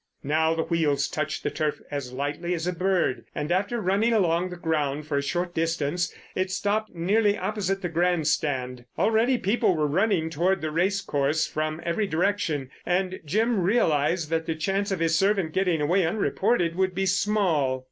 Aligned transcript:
Now 0.23 0.55
the 0.55 0.63
wheels 0.63 1.07
touched 1.07 1.43
the 1.43 1.51
turf 1.51 1.79
as 1.91 2.11
lightly 2.11 2.55
as 2.55 2.65
a 2.65 2.73
bird, 2.73 3.25
and 3.35 3.51
after 3.51 3.79
running 3.79 4.13
along 4.13 4.49
the 4.49 4.55
ground 4.55 5.05
for 5.05 5.17
a 5.17 5.21
short 5.21 5.53
distance, 5.53 6.11
it 6.33 6.49
stopped 6.49 6.95
nearly 6.95 7.37
opposite 7.37 7.83
the 7.83 7.87
grand 7.87 8.25
stand. 8.25 8.85
Already 8.97 9.37
people 9.37 9.75
were 9.77 9.85
running 9.85 10.31
towards 10.31 10.61
the 10.63 10.71
racecourse 10.71 11.45
from 11.45 11.81
every 11.85 12.07
direction, 12.07 12.71
and 12.83 13.19
Jim 13.25 13.59
realised 13.59 14.31
that 14.31 14.47
the 14.47 14.55
chance 14.55 14.89
of 14.91 15.01
his 15.01 15.15
servant 15.15 15.53
getting 15.53 15.81
away 15.81 16.03
unreported 16.03 16.75
would 16.75 16.95
be 16.95 17.05
small. 17.05 17.79